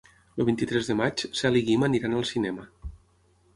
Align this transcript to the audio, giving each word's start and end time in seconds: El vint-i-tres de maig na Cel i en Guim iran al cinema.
El 0.37 0.45
vint-i-tres 0.45 0.89
de 0.91 0.95
maig 1.01 1.25
na 1.27 1.37
Cel 1.41 1.61
i 1.61 1.63
en 1.67 1.69
Guim 1.69 1.99
iran 2.01 2.19
al 2.23 2.27
cinema. 2.33 2.69